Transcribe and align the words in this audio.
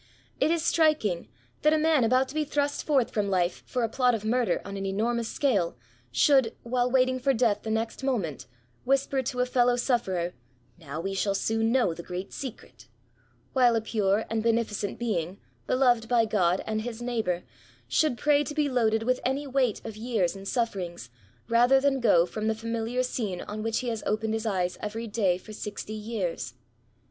It 0.39 0.49
is 0.49 0.63
stnking, 0.63 1.27
that 1.61 1.73
a 1.73 1.75
mgn 1.75 2.03
about 2.03 2.27
to 2.29 2.33
be 2.33 2.43
thrust 2.43 2.83
forth 2.87 3.11
from 3.11 3.29
life 3.29 3.61
for 3.67 3.83
a 3.83 3.87
plot 3.87 4.15
of 4.15 4.25
murder 4.25 4.59
on 4.65 4.75
an 4.75 4.83
enormous 4.83 5.27
scale, 5.27 5.77
should^ 6.11 6.53
while 6.63 6.91
waitiag 6.91 7.21
for 7.21 7.35
death 7.35 7.61
the 7.61 7.69
next 7.69 8.01
moment, 8.03 8.47
whisper 8.83 9.21
to 9.21 9.41
a 9.41 9.45
fellow 9.45 9.75
sufferer," 9.75 10.33
Now 10.79 10.99
we 10.99 11.13
shall 11.13 11.35
soon 11.35 11.71
DEATH 11.71 11.97
TO 11.97 12.01
THE 12.01 12.01
INVALID. 12.01 12.05
119 12.33 12.51
know 12.51 12.57
the 12.57 12.57
great 12.57 12.65
secret;" 12.65 12.87
while 13.53 13.75
a 13.75 13.79
pure 13.79 14.25
and 14.27 14.41
bene 14.41 14.63
ficent 14.63 14.97
beings 14.97 15.37
beloyed 15.67 16.07
by 16.07 16.25
God 16.25 16.63
and 16.65 16.81
his 16.81 17.03
neighbour, 17.03 17.43
should 17.87 18.17
pray 18.17 18.43
to 18.43 18.55
be 18.55 18.67
loaded 18.67 19.03
with 19.03 19.19
any 19.23 19.45
weight 19.45 19.85
of 19.85 19.95
years 19.97 20.35
and 20.35 20.47
sufferings 20.47 21.11
rather 21.47 21.79
than 21.79 21.99
go 21.99 22.25
from 22.25 22.47
the 22.47 22.55
funiliar 22.55 23.05
scene 23.05 23.41
on 23.41 23.61
which 23.61 23.81
he 23.81 23.89
has 23.89 24.01
opened 24.07 24.33
his 24.33 24.47
eyes 24.47 24.79
every 24.81 25.05
day 25.05 25.37
for 25.37 25.53
sixty 25.53 25.93
years. 25.93 26.55